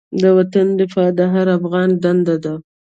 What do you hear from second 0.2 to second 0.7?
د وطن